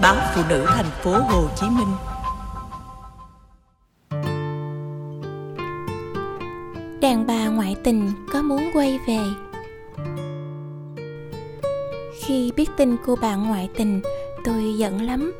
báo 0.00 0.16
phụ 0.34 0.42
nữ 0.48 0.64
thành 0.68 0.90
phố 1.02 1.10
Hồ 1.10 1.48
Chí 1.56 1.66
Minh. 1.66 1.88
Đàn 7.00 7.26
bà 7.26 7.48
ngoại 7.48 7.76
tình 7.84 8.10
có 8.32 8.42
muốn 8.42 8.70
quay 8.74 8.98
về? 9.06 9.20
Khi 12.24 12.52
biết 12.56 12.70
tin 12.76 12.96
cô 13.06 13.16
bạn 13.16 13.48
ngoại 13.48 13.68
tình, 13.76 14.00
tôi 14.44 14.74
giận 14.78 15.02
lắm. 15.02 15.32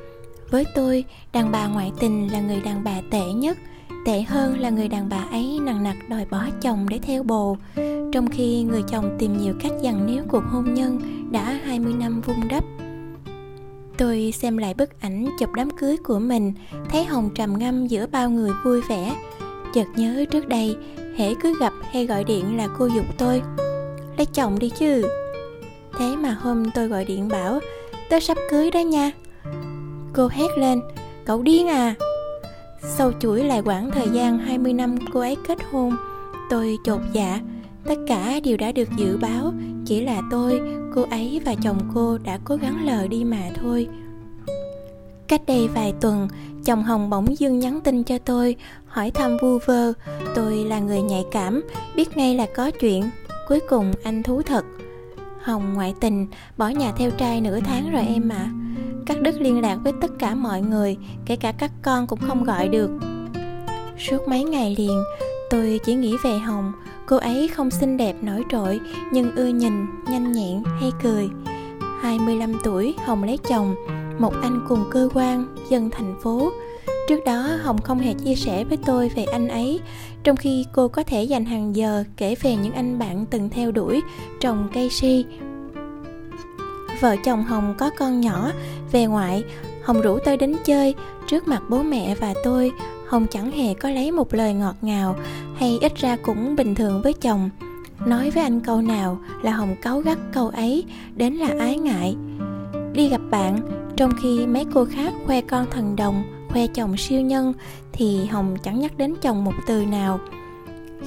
Với 0.51 0.65
tôi, 0.75 1.05
đàn 1.33 1.53
bà 1.53 1.67
ngoại 1.67 1.93
tình 2.01 2.33
là 2.33 2.41
người 2.41 2.61
đàn 2.61 2.85
bà 2.85 3.01
tệ 3.11 3.33
nhất 3.33 3.59
tệ 4.07 4.23
hơn 4.23 4.59
là 4.59 4.71
người 4.71 4.89
đàn 4.89 5.09
bà 5.09 5.25
ấy 5.31 5.59
nặng 5.63 5.83
nặc 5.83 5.97
đòi 6.09 6.27
bỏ 6.31 6.47
chồng 6.63 6.89
để 6.89 6.99
theo 6.99 7.23
bồ 7.23 7.57
trong 8.13 8.31
khi 8.31 8.63
người 8.63 8.83
chồng 8.89 9.17
tìm 9.19 9.39
nhiều 9.39 9.55
cách 9.61 9.73
dằn 9.83 10.07
níu 10.07 10.23
cuộc 10.29 10.45
hôn 10.51 10.75
nhân 10.75 11.01
đã 11.33 11.61
20 11.65 11.93
năm 11.93 12.21
vung 12.21 12.49
đắp 12.49 12.65
tôi 14.01 14.33
xem 14.35 14.57
lại 14.57 14.75
bức 14.75 15.01
ảnh 15.01 15.27
chụp 15.39 15.51
đám 15.55 15.71
cưới 15.71 15.97
của 15.97 16.19
mình, 16.19 16.53
thấy 16.89 17.05
hồng 17.05 17.31
trầm 17.35 17.59
ngâm 17.59 17.87
giữa 17.87 18.07
bao 18.07 18.31
người 18.31 18.51
vui 18.65 18.81
vẻ. 18.89 19.17
Chợt 19.75 19.87
nhớ 19.97 20.25
trước 20.31 20.49
đây, 20.49 20.77
hễ 21.17 21.35
cứ 21.43 21.59
gặp 21.61 21.73
hay 21.93 22.07
gọi 22.07 22.25
điện 22.25 22.57
là 22.57 22.69
cô 22.79 22.87
dục 22.87 23.05
tôi. 23.19 23.43
Lấy 24.17 24.27
chồng 24.27 24.59
đi 24.59 24.71
chứ. 24.71 25.05
Thế 25.99 26.17
mà 26.17 26.37
hôm 26.41 26.71
tôi 26.75 26.89
gọi 26.89 27.05
điện 27.05 27.29
bảo 27.29 27.61
tớ 28.11 28.21
sắp 28.21 28.39
cưới 28.51 28.71
đó 28.71 28.81
nha. 28.81 29.11
Cô 30.13 30.29
hét 30.29 30.59
lên, 30.59 30.81
cậu 31.25 31.43
điên 31.43 31.69
à. 31.69 31.95
Sau 32.83 33.13
chuỗi 33.21 33.45
lại 33.45 33.63
quãng 33.65 33.91
thời 33.91 34.09
gian 34.13 34.39
20 34.39 34.73
năm 34.73 34.97
cô 35.13 35.21
ấy 35.21 35.37
kết 35.49 35.59
hôn, 35.71 35.97
Tôi 36.51 36.79
chột 36.85 37.01
dạ 37.13 37.41
Tất 37.85 37.95
cả 38.07 38.41
đều 38.45 38.57
đã 38.57 38.73
được 38.73 38.89
dự 38.97 39.17
báo 39.17 39.53
Chỉ 39.87 40.01
là 40.01 40.23
tôi, 40.31 40.61
cô 40.95 41.03
ấy 41.11 41.41
và 41.45 41.55
chồng 41.55 41.79
cô 41.95 42.19
đã 42.19 42.39
cố 42.45 42.57
gắng 42.57 42.87
lờ 42.87 43.07
đi 43.07 43.25
mà 43.25 43.51
thôi. 43.55 43.89
Cách 45.29 45.43
đây 45.47 45.69
vài 45.69 45.95
tuần, 46.01 46.29
chồng 46.65 46.83
Hồng 46.83 47.11
bỗng 47.11 47.39
dưng 47.39 47.59
nhắn 47.59 47.81
tin 47.81 48.05
cho 48.05 48.19
tôi 48.19 48.57
Hỏi 48.87 49.11
thăm 49.11 49.37
vu 49.43 49.59
vơ. 49.67 49.93
Tôi 50.35 50.57
là 50.57 50.79
người 50.79 51.03
nhạy 51.03 51.25
cảm 51.31 51.63
Biết 51.97 52.17
ngay 52.17 52.35
là 52.35 52.47
có 52.57 52.71
chuyện. 52.71 53.11
Cuối 53.49 53.61
cùng 53.69 53.93
anh 54.03 54.23
thú 54.23 54.43
thật. 54.43 54.65
Hồng 55.43 55.75
ngoại 55.75 55.95
tình 56.01 56.27
Bỏ 56.57 56.69
nhà 56.69 56.93
theo 56.97 57.11
trai 57.11 57.41
nửa 57.41 57.61
tháng 57.61 57.91
rồi 57.91 58.07
em 58.07 58.29
ạ. 58.29 58.37
À 58.37 58.51
cắt 59.11 59.23
đứt 59.23 59.41
liên 59.41 59.61
lạc 59.61 59.77
với 59.77 59.93
tất 60.01 60.11
cả 60.19 60.35
mọi 60.35 60.63
người 60.63 60.97
kể 61.27 61.37
cả 61.37 61.53
các 61.53 61.71
con 61.83 62.07
cũng 62.07 62.19
không 62.29 62.45
gọi 62.45 62.69
được. 62.69 62.91
Suốt 63.99 64.29
mấy 64.29 64.45
ngày 64.45 64.75
liền 64.79 65.03
tôi 65.51 65.81
chỉ 65.85 65.95
nghĩ 65.95 66.17
về 66.25 66.39
hồng 66.39 66.73
cô 67.11 67.17
ấy 67.17 67.49
không 67.49 67.71
xinh 67.71 67.97
đẹp 67.97 68.17
nổi 68.23 68.45
trội 68.51 68.81
nhưng 69.13 69.37
ưa 69.37 69.47
nhìn 69.47 69.87
nhanh 70.11 70.33
nhẹn 70.33 70.63
hay 70.81 70.93
cười. 71.03 71.29
25 72.01 72.61
tuổi 72.65 72.95
hồng 73.07 73.25
lấy 73.25 73.39
chồng. 73.49 73.75
Một 74.19 74.33
anh 74.43 74.65
cùng 74.69 74.85
cơ 74.91 75.09
quan 75.15 75.57
dân 75.71 75.91
thành 75.91 76.15
phố. 76.23 76.51
Trước 77.09 77.21
đó 77.27 77.49
hồng 77.63 77.81
không 77.83 77.99
hề 77.99 78.15
chia 78.15 78.35
sẻ 78.35 78.65
với 78.65 78.79
tôi 78.87 79.09
về 79.09 79.25
anh 79.25 79.49
ấy 79.49 79.81
trong 80.23 80.37
khi 80.37 80.65
cô 80.73 80.89
có 80.89 81.03
thể 81.03 81.23
dành 81.25 81.45
hàng 81.45 81.77
giờ 81.77 82.05
kể 82.17 82.35
về 82.43 82.57
những 82.57 82.73
anh 82.73 82.99
bạn 82.99 83.27
từng 83.31 83.51
theo 83.51 83.73
đuổi 83.73 84.01
trồng 84.41 84.69
cây 84.75 84.91
si. 84.91 85.25
Vợ 87.01 87.17
chồng 87.25 87.45
Hồng 87.45 87.75
có 87.79 87.91
con 87.99 88.21
nhỏ, 88.21 88.53
về 88.93 89.07
ngoại, 89.07 89.45
Hồng 89.83 90.01
rủ 90.01 90.19
tôi 90.25 90.37
đến 90.37 90.57
chơi, 90.65 90.95
trước 91.27 91.49
mặt 91.49 91.63
bố 91.69 91.83
mẹ 91.83 92.15
và 92.15 92.35
tôi, 92.45 92.73
Hồng 93.07 93.27
chẳng 93.31 93.51
hề 93.51 93.75
có 93.75 93.91
lấy 93.91 94.13
một 94.13 94.35
lời 94.35 94.55
ngọt 94.55 94.77
ngào, 94.83 95.17
hay 95.61 95.79
ít 95.81 95.97
ra 95.97 96.17
cũng 96.17 96.57
bình 96.57 96.75
thường 96.75 97.03
với 97.03 97.13
chồng. 97.13 97.51
Nói 98.07 98.31
với 98.31 98.43
anh 98.43 98.61
câu 98.61 98.83
nào 98.83 99.19
là 99.43 99.53
Hồng 99.53 99.77
cáu 99.83 100.01
gắt 100.01 100.19
câu 100.33 100.49
ấy, 100.49 100.85
đến 101.15 101.35
là 101.35 101.49
ái 101.59 101.79
ngại. 101.79 102.17
Đi 102.93 103.09
gặp 103.09 103.21
bạn, 103.31 103.61
trong 103.97 104.13
khi 104.23 104.47
mấy 104.47 104.65
cô 104.75 104.85
khác 104.85 105.13
khoe 105.27 105.41
con 105.41 105.67
thần 105.71 105.97
đồng, 105.97 106.23
khoe 106.49 106.67
chồng 106.67 106.97
siêu 106.97 107.21
nhân, 107.21 107.53
thì 107.93 108.25
Hồng 108.25 108.57
chẳng 108.63 108.81
nhắc 108.81 108.99
đến 108.99 109.15
chồng 109.23 109.45
một 109.45 109.53
từ 109.67 109.85
nào 109.85 110.21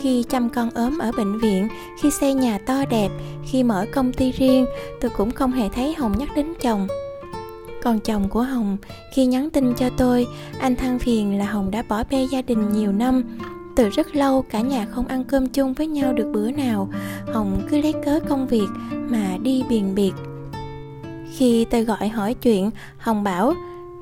khi 0.01 0.23
chăm 0.29 0.49
con 0.49 0.69
ốm 0.69 0.97
ở 0.97 1.11
bệnh 1.17 1.39
viện 1.39 1.67
khi 2.01 2.11
xây 2.11 2.33
nhà 2.33 2.57
to 2.57 2.85
đẹp 2.89 3.09
khi 3.45 3.63
mở 3.63 3.85
công 3.93 4.13
ty 4.13 4.31
riêng 4.31 4.65
tôi 5.01 5.11
cũng 5.17 5.31
không 5.31 5.51
hề 5.51 5.69
thấy 5.69 5.93
hồng 5.93 6.13
nhắc 6.17 6.29
đến 6.35 6.53
chồng 6.61 6.87
còn 7.83 7.99
chồng 7.99 8.29
của 8.29 8.41
hồng 8.41 8.77
khi 9.13 9.25
nhắn 9.25 9.49
tin 9.49 9.73
cho 9.73 9.89
tôi 9.97 10.27
anh 10.59 10.75
than 10.75 10.99
phiền 10.99 11.37
là 11.37 11.45
hồng 11.45 11.71
đã 11.71 11.83
bỏ 11.89 12.03
bê 12.09 12.27
gia 12.31 12.41
đình 12.41 12.71
nhiều 12.73 12.91
năm 12.91 13.23
từ 13.75 13.89
rất 13.89 14.15
lâu 14.15 14.41
cả 14.41 14.61
nhà 14.61 14.85
không 14.91 15.07
ăn 15.07 15.23
cơm 15.23 15.49
chung 15.49 15.73
với 15.73 15.87
nhau 15.87 16.13
được 16.13 16.31
bữa 16.33 16.51
nào. 16.51 16.89
Hồng 17.33 17.67
cứ 17.69 17.81
lấy 17.81 17.93
cớ 18.05 18.19
công 18.29 18.47
việc 18.47 18.67
mà 18.91 19.37
đi 19.41 19.63
biền 19.69 19.95
biệt. 19.95 20.13
Khi 21.37 21.65
tôi 21.65 21.83
gọi 21.83 22.07
hỏi 22.07 22.33
chuyện, 22.33 22.71
hồng 22.97 23.23
bảo, 23.23 23.53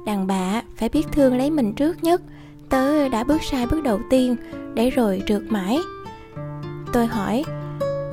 đàn 0.06 0.28
bà, 0.28 0.62
phải 0.76 0.90
biết 0.90 1.08
thương 1.12 1.38
lấy 1.38 1.52
mình 1.52 1.74
trước 1.74 2.04
nhất. 2.04 2.22
Tớ 2.70 3.10
đã 3.10 3.24
bước 3.24 3.44
sai 3.44 3.68
bước 3.68 3.84
đầu 3.84 4.00
tiên, 4.10 4.36
để 4.74 4.90
rồi 4.90 5.24
trượt 5.28 5.42
mãi. 5.50 5.80
Tôi 6.94 7.06
hỏi, 7.06 7.44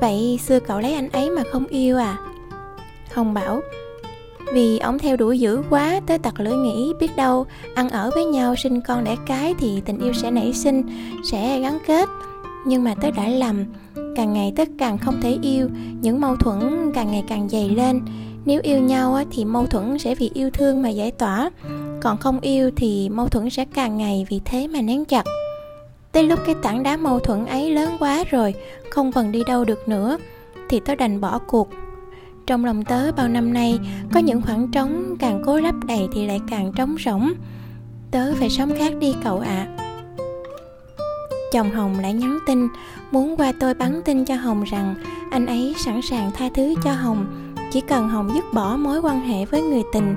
vậy 0.01 0.39
xưa 0.43 0.59
cậu 0.59 0.79
lấy 0.79 0.93
anh 0.93 1.09
ấy 1.09 1.29
mà 1.29 1.43
không 1.51 1.67
yêu 1.67 1.97
à? 1.97 2.17
Hồng 3.13 3.33
bảo 3.33 3.61
vì 4.53 4.79
ông 4.79 4.99
theo 4.99 5.17
đuổi 5.17 5.39
dữ 5.39 5.61
quá, 5.69 6.01
tới 6.05 6.17
tật 6.17 6.39
lưỡi 6.39 6.53
nghĩ, 6.53 6.93
biết 6.99 7.15
đâu, 7.15 7.45
ăn 7.75 7.89
ở 7.89 8.11
với 8.15 8.25
nhau, 8.25 8.55
sinh 8.55 8.81
con 8.81 9.03
đẻ 9.03 9.15
cái 9.25 9.55
thì 9.59 9.81
tình 9.85 9.99
yêu 9.99 10.13
sẽ 10.13 10.31
nảy 10.31 10.53
sinh, 10.53 10.83
sẽ 11.23 11.59
gắn 11.59 11.77
kết. 11.87 12.09
Nhưng 12.65 12.83
mà 12.83 12.95
tớ 12.95 13.11
đã 13.11 13.27
lầm, 13.27 13.65
càng 14.15 14.33
ngày 14.33 14.53
tớ 14.55 14.63
càng 14.79 14.97
không 14.97 15.21
thể 15.21 15.37
yêu, 15.41 15.69
những 16.01 16.21
mâu 16.21 16.35
thuẫn 16.35 16.91
càng 16.93 17.11
ngày 17.11 17.23
càng 17.27 17.49
dày 17.49 17.69
lên. 17.69 18.01
Nếu 18.45 18.61
yêu 18.63 18.79
nhau 18.79 19.23
thì 19.31 19.45
mâu 19.45 19.65
thuẫn 19.65 19.99
sẽ 19.99 20.15
vì 20.15 20.31
yêu 20.33 20.49
thương 20.49 20.81
mà 20.81 20.89
giải 20.89 21.11
tỏa, 21.11 21.49
còn 22.01 22.17
không 22.17 22.39
yêu 22.39 22.71
thì 22.75 23.09
mâu 23.09 23.27
thuẫn 23.27 23.49
sẽ 23.49 23.65
càng 23.73 23.97
ngày 23.97 24.25
vì 24.29 24.41
thế 24.45 24.67
mà 24.67 24.81
nén 24.81 25.05
chặt. 25.05 25.23
Tới 26.11 26.23
lúc 26.23 26.39
cái 26.45 26.55
tảng 26.61 26.83
đá 26.83 26.97
mâu 26.97 27.19
thuẫn 27.19 27.45
ấy 27.45 27.69
lớn 27.69 27.89
quá 27.99 28.23
rồi, 28.29 28.53
không 28.89 29.11
còn 29.11 29.31
đi 29.31 29.43
đâu 29.43 29.65
được 29.65 29.87
nữa, 29.87 30.17
thì 30.69 30.79
tớ 30.79 30.95
đành 30.95 31.21
bỏ 31.21 31.39
cuộc 31.47 31.69
trong 32.49 32.65
lòng 32.65 32.83
tớ 32.83 33.11
bao 33.11 33.27
năm 33.27 33.53
nay, 33.53 33.79
có 34.13 34.19
những 34.19 34.41
khoảng 34.41 34.71
trống 34.71 35.15
càng 35.19 35.41
cố 35.45 35.59
lấp 35.59 35.75
đầy 35.87 36.07
thì 36.11 36.27
lại 36.27 36.39
càng 36.49 36.71
trống 36.75 36.95
rỗng. 37.05 37.33
Tớ 38.11 38.33
phải 38.35 38.49
sống 38.49 38.71
khác 38.77 38.93
đi 38.99 39.15
cậu 39.23 39.39
ạ. 39.39 39.67
À. 39.67 39.77
chồng 41.53 41.71
hồng 41.71 41.99
lại 41.99 42.13
nhắn 42.13 42.39
tin, 42.47 42.67
muốn 43.11 43.37
qua 43.37 43.53
tôi 43.59 43.73
bắn 43.73 44.01
tin 44.05 44.25
cho 44.25 44.35
hồng 44.35 44.63
rằng 44.63 44.95
anh 45.31 45.45
ấy 45.45 45.75
sẵn 45.77 46.01
sàng 46.01 46.31
tha 46.31 46.49
thứ 46.55 46.75
cho 46.83 46.91
hồng. 46.91 47.25
Chỉ 47.71 47.81
cần 47.81 48.09
Hồng 48.09 48.31
dứt 48.33 48.43
bỏ 48.53 48.77
mối 48.77 49.01
quan 49.01 49.19
hệ 49.19 49.45
với 49.45 49.61
người 49.61 49.83
tình, 49.93 50.15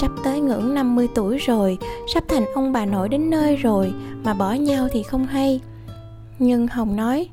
Sắp 0.00 0.10
tới 0.24 0.40
ngưỡng 0.40 0.74
50 0.74 1.08
tuổi 1.14 1.38
rồi, 1.38 1.78
Sắp 2.14 2.24
thành 2.28 2.44
ông 2.54 2.72
bà 2.72 2.84
nội 2.84 3.08
đến 3.08 3.30
nơi 3.30 3.56
rồi, 3.56 3.92
Mà 4.24 4.34
bỏ 4.34 4.52
nhau 4.52 4.88
thì 4.92 5.02
không 5.02 5.26
hay. 5.26 5.60
Nhưng 6.38 6.66
Hồng 6.66 6.96
nói 6.96 7.28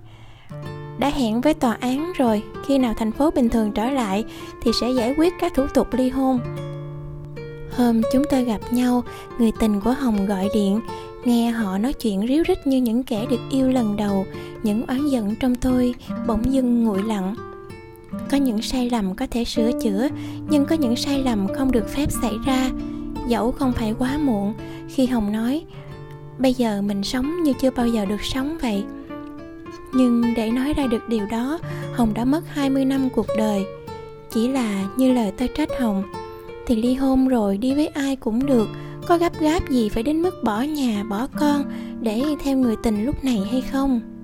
đã 0.99 1.09
hẹn 1.09 1.41
với 1.41 1.53
tòa 1.53 1.77
án 1.79 2.13
rồi. 2.17 2.43
Khi 2.67 2.77
nào 2.77 2.93
thành 2.97 3.11
phố 3.11 3.31
bình 3.31 3.49
thường 3.49 3.71
trở 3.71 3.89
lại 3.89 4.25
Thì 4.63 4.71
sẽ 4.81 4.91
giải 4.91 5.13
quyết 5.17 5.33
các 5.39 5.53
thủ 5.55 5.67
tục 5.73 5.87
ly 5.91 6.09
hôn. 6.09 6.39
Hôm 7.77 8.01
chúng 8.13 8.23
tôi 8.29 8.43
gặp 8.43 8.59
nhau, 8.71 9.03
Người 9.39 9.51
tình 9.59 9.81
của 9.81 9.91
Hồng 9.91 10.25
gọi 10.25 10.49
điện. 10.53 10.81
Nghe 11.25 11.51
họ 11.51 11.77
nói 11.77 11.93
chuyện 11.93 12.27
ríu 12.27 12.43
rít 12.47 12.67
như 12.67 12.77
những 12.77 13.03
kẻ 13.03 13.25
được 13.29 13.39
yêu 13.49 13.69
lần 13.69 13.95
đầu. 13.95 14.25
Những 14.63 14.85
oán 14.85 15.07
giận 15.07 15.35
trong 15.35 15.55
tôi 15.55 15.95
bỗng 16.27 16.53
dưng 16.53 16.83
nguội 16.83 17.03
lặng. 17.03 17.35
Có 18.31 18.37
những 18.37 18.61
sai 18.61 18.89
lầm 18.89 19.15
có 19.15 19.27
thể 19.31 19.43
sửa 19.43 19.71
chữa, 19.81 20.07
nhưng 20.49 20.65
có 20.65 20.75
những 20.75 20.95
sai 20.95 21.23
lầm 21.23 21.47
không 21.53 21.71
được 21.71 21.89
phép 21.89 22.11
xảy 22.11 22.33
ra. 22.45 22.69
Dẫu 23.27 23.51
không 23.51 23.73
phải 23.73 23.95
quá 23.99 24.17
muộn, 24.17 24.53
khi 24.89 25.05
hồng 25.05 25.31
nói, 25.31 25.65
bây 26.39 26.53
giờ 26.53 26.81
mình 26.81 27.03
sống 27.03 27.43
như 27.43 27.53
chưa 27.61 27.71
bao 27.71 27.87
giờ 27.87 28.05
được 28.05 28.21
sống 28.21 28.57
vậy 28.61 28.83
nhưng 29.93 30.33
để 30.35 30.51
nói 30.51 30.73
ra 30.73 30.87
được 30.87 31.09
điều 31.09 31.25
đó, 31.25 31.59
hồng 31.93 32.13
đã 32.13 32.25
mất 32.25 32.41
20 32.47 32.85
năm 32.85 33.09
cuộc 33.15 33.27
đời. 33.37 33.65
Chỉ 34.31 34.47
là 34.47 34.85
như 34.97 35.13
lời 35.13 35.31
tôi 35.37 35.49
trách 35.57 35.69
hồng, 35.79 36.03
thì 36.67 36.75
ly 36.75 36.93
hôn 36.93 37.27
rồi 37.27 37.57
đi 37.57 37.73
với 37.73 37.87
ai 37.87 38.15
cũng 38.15 38.45
được. 38.45 38.67
Có 39.07 39.17
gấp 39.17 39.39
gáp 39.39 39.69
gì 39.69 39.89
phải 39.89 40.03
đến 40.03 40.21
mức 40.21 40.43
bỏ 40.43 40.61
nhà, 40.61 41.03
bỏ 41.09 41.27
con 41.39 41.63
để 42.01 42.23
theo 42.43 42.57
người 42.57 42.75
tình 42.83 43.05
lúc 43.05 43.23
này 43.23 43.41
hay 43.51 43.61
không? 43.61 44.16